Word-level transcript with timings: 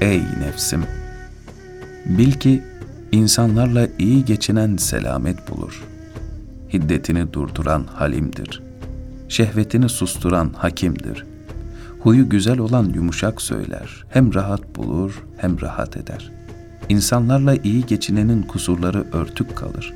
Ey 0.00 0.22
nefsim! 0.38 0.84
Bil 2.06 2.32
ki 2.32 2.62
insanlarla 3.12 3.88
iyi 3.98 4.24
geçinen 4.24 4.76
selamet 4.76 5.50
bulur. 5.50 5.84
Hiddetini 6.72 7.32
durduran 7.32 7.84
halimdir. 7.84 8.62
Şehvetini 9.28 9.88
susturan 9.88 10.50
hakimdir. 10.56 11.26
Huyu 12.00 12.28
güzel 12.28 12.58
olan 12.58 12.92
yumuşak 12.94 13.42
söyler. 13.42 14.04
Hem 14.08 14.34
rahat 14.34 14.76
bulur 14.76 15.24
hem 15.36 15.60
rahat 15.60 15.96
eder. 15.96 16.30
İnsanlarla 16.88 17.54
iyi 17.54 17.86
geçinenin 17.86 18.42
kusurları 18.42 19.04
örtük 19.12 19.56
kalır. 19.56 19.94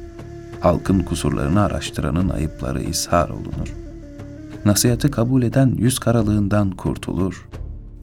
Halkın 0.60 1.00
kusurlarını 1.00 1.62
araştıranın 1.62 2.28
ayıpları 2.28 2.82
ishar 2.82 3.28
olunur. 3.28 3.74
Nasihatı 4.64 5.10
kabul 5.10 5.42
eden 5.42 5.74
yüz 5.78 5.98
karalığından 5.98 6.70
kurtulur. 6.70 7.48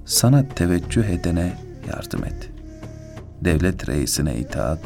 Sana 0.05 0.49
teveccüh 0.55 1.03
edene 1.03 1.64
yardım 1.87 2.23
et. 2.23 2.49
Devlet 3.41 3.89
reisine 3.89 4.37
itaat, 4.37 4.79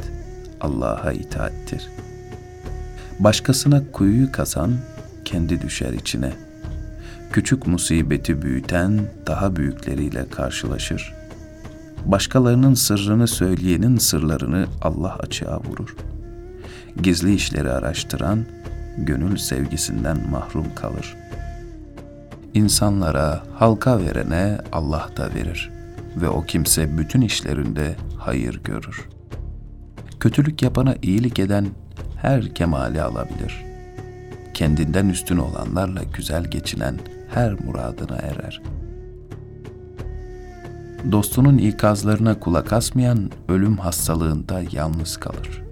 Allah'a 0.62 1.12
itaattir. 1.12 1.90
Başkasına 3.20 3.92
kuyuyu 3.92 4.32
kazan, 4.32 4.74
kendi 5.26 5.62
düşer 5.62 5.94
içine. 5.94 6.34
Küçük 7.32 7.68
musibeti 7.68 8.42
büyüten 8.42 9.02
daha 9.28 9.56
büyükleriyle 9.56 10.30
karşılaşır. 10.30 11.14
Başkalarının 12.06 12.74
sırrını 12.74 13.28
söyleyenin 13.28 13.98
sırlarını 13.98 14.68
Allah 14.82 15.16
açığa 15.16 15.60
vurur. 15.60 15.96
Gizli 17.04 17.36
işleri 17.36 17.72
araştıran, 17.72 18.46
gönül 18.98 19.38
sevgisinden 19.38 20.30
mahrum 20.30 20.76
kalır. 20.76 21.16
İnsanlara, 22.54 23.44
halka 23.54 24.00
verene 24.00 24.58
Allah 24.72 25.10
da 25.18 25.34
verir 25.34 25.79
ve 26.22 26.30
o 26.30 26.44
kimse 26.44 26.98
bütün 26.98 27.22
işlerinde 27.22 27.96
hayır 28.18 28.64
görür. 28.64 29.10
Kötülük 30.20 30.62
yapana 30.62 30.96
iyilik 31.02 31.40
eden 31.40 31.68
her 32.22 32.54
kemali 32.56 33.02
alabilir. 33.02 33.66
Kendinden 34.54 35.10
üstün 35.10 35.38
olanlarla 35.38 36.02
güzel 36.04 36.44
geçinen 36.44 36.96
her 37.34 37.54
muradına 37.54 38.16
erer. 38.16 38.62
Dostunun 41.12 41.58
ikazlarına 41.58 42.40
kulak 42.40 42.74
asmayan 42.74 43.32
ölüm 43.48 43.78
hastalığında 43.78 44.62
yalnız 44.72 45.18
kalır. 45.18 45.64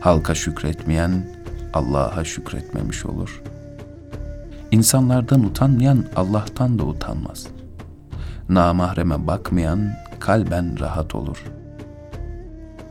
Halka 0.00 0.34
şükretmeyen 0.34 1.26
Allah'a 1.74 2.24
şükretmemiş 2.24 3.06
olur. 3.06 3.42
İnsanlardan 4.70 5.44
utanmayan 5.44 6.04
Allah'tan 6.16 6.78
da 6.78 6.84
utanmaz. 6.84 7.46
Namahreme 8.48 9.26
bakmayan 9.26 9.92
kalben 10.20 10.80
rahat 10.80 11.14
olur. 11.14 11.44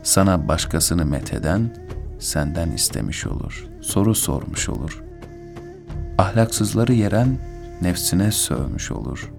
Sana 0.02 0.48
başkasını 0.48 1.06
metheden 1.06 1.76
senden 2.18 2.70
istemiş 2.70 3.26
olur, 3.26 3.66
soru 3.80 4.14
sormuş 4.14 4.68
olur. 4.68 5.02
Ahlaksızları 6.18 6.92
yeren 6.92 7.38
nefsine 7.82 8.32
sövmüş 8.32 8.92
olur. 8.92 9.30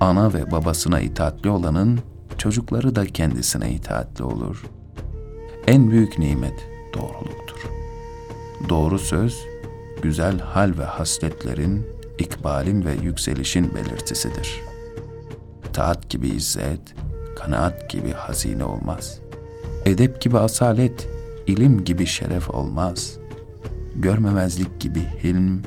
Ana 0.00 0.34
ve 0.34 0.50
babasına 0.50 1.00
itaatli 1.00 1.50
olanın 1.50 2.00
çocukları 2.38 2.96
da 2.96 3.06
kendisine 3.06 3.72
itaatli 3.72 4.24
olur. 4.24 4.64
En 5.66 5.90
büyük 5.90 6.18
nimet 6.18 6.68
doğruluktur. 6.94 7.60
Doğru 8.68 8.98
söz, 8.98 9.38
güzel 10.02 10.38
hal 10.38 10.78
ve 10.78 10.84
hasletlerin, 10.84 11.86
ikbalin 12.18 12.84
ve 12.84 12.92
yükselişin 12.92 13.74
belirtisidir. 13.74 14.69
Taat 15.72 16.10
gibi 16.10 16.28
izzet, 16.28 16.94
kanaat 17.38 17.90
gibi 17.90 18.12
hazine 18.12 18.64
olmaz. 18.64 19.18
Edep 19.84 20.20
gibi 20.20 20.38
asalet, 20.38 21.08
ilim 21.46 21.84
gibi 21.84 22.06
şeref 22.06 22.50
olmaz. 22.50 23.18
Görmemezlik 23.96 24.80
gibi 24.80 25.00
hilm, 25.22 25.62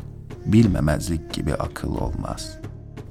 bilmemezlik 0.45 1.33
gibi 1.33 1.53
akıl 1.53 1.95
olmaz. 1.95 2.57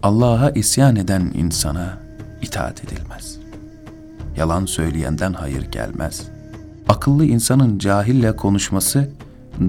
Allah'a 0.02 0.50
isyan 0.50 0.96
eden 0.96 1.30
insana 1.34 1.98
itaat 2.42 2.84
edilmez. 2.84 3.38
Yalan 4.36 4.66
söyleyenden 4.66 5.32
hayır 5.32 5.62
gelmez. 5.62 6.22
Akıllı 6.88 7.24
insanın 7.24 7.78
cahille 7.78 8.36
konuşması, 8.36 9.10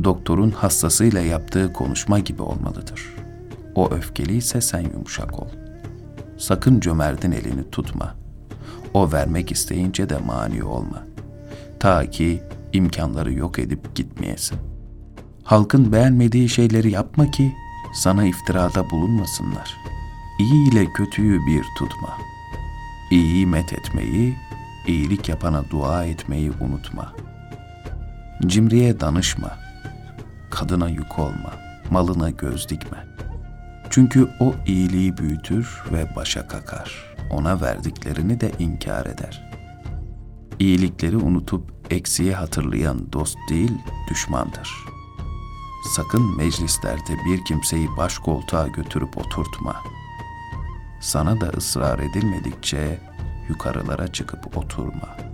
doktorun 0.04 0.52
hastasıyla 0.52 1.22
yaptığı 1.22 1.74
konuşma 1.74 2.20
gibi 2.20 2.42
olmalıdır. 2.42 3.16
O 3.76 3.92
öfkeliyse 3.92 4.62
sen 4.62 4.82
yumuşak 4.82 5.40
ol. 5.40 5.48
Sakın 6.44 6.80
cömertin 6.80 7.32
elini 7.32 7.72
tutma. 7.72 8.16
O 8.94 9.12
vermek 9.12 9.52
isteyince 9.52 10.10
de 10.10 10.18
mani 10.18 10.64
olma. 10.64 11.04
Ta 11.80 12.10
ki 12.10 12.44
imkanları 12.74 13.34
yok 13.34 13.60
edip 13.60 13.96
gitmeyesin. 13.96 14.58
Halkın 15.44 15.92
beğenmediği 15.92 16.50
şeyleri 16.50 16.92
yapma 16.92 17.32
ki 17.32 17.54
sana 17.94 18.26
iftirada 18.26 18.90
bulunmasınlar. 18.90 19.78
İyi 20.40 20.72
ile 20.72 20.86
kötüyü 20.86 21.40
bir 21.48 21.64
tutma. 21.78 22.18
İyiyi 23.12 23.48
met 23.48 23.74
etmeyi, 23.74 24.36
iyilik 24.88 25.30
yapana 25.30 25.64
dua 25.70 26.06
etmeyi 26.06 26.52
unutma. 26.60 27.14
Cimriye 28.46 29.00
danışma. 29.00 29.52
Kadına 30.50 30.90
yük 30.90 31.20
olma. 31.20 31.54
Malına 31.92 32.30
göz 32.30 32.70
dikme. 32.70 33.13
Çünkü 33.94 34.30
o 34.40 34.54
iyiliği 34.66 35.18
büyütür 35.18 35.84
ve 35.92 36.16
başa 36.16 36.48
kakar. 36.48 37.16
Ona 37.30 37.62
verdiklerini 37.62 38.42
de 38.42 38.52
inkar 38.60 39.06
eder. 39.06 39.52
İyilikleri 40.60 41.18
unutup 41.18 41.72
eksiği 41.90 42.34
hatırlayan 42.34 43.14
dost 43.14 43.38
değil, 43.50 43.78
düşmandır. 44.10 44.72
Sakın 45.96 46.38
meclislerde 46.38 47.14
bir 47.26 47.46
kimseyi 47.46 47.88
baş 47.98 48.18
koltuğa 48.18 48.68
götürüp 48.68 49.18
oturtma. 49.18 49.76
Sana 51.02 51.42
da 51.42 51.48
ısrar 51.50 52.00
edilmedikçe 52.00 53.00
yukarılara 53.50 54.08
çıkıp 54.08 54.58
oturma.'' 54.58 55.33